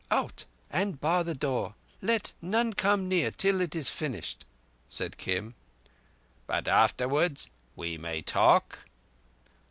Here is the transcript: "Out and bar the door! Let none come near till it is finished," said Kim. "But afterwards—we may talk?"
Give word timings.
"Out 0.09 0.45
and 0.71 0.99
bar 0.99 1.23
the 1.23 1.35
door! 1.35 1.75
Let 2.01 2.33
none 2.41 2.73
come 2.73 3.07
near 3.07 3.29
till 3.29 3.61
it 3.61 3.75
is 3.75 3.91
finished," 3.91 4.45
said 4.87 5.19
Kim. 5.19 5.53
"But 6.47 6.67
afterwards—we 6.67 7.99
may 7.99 8.23
talk?" 8.23 8.79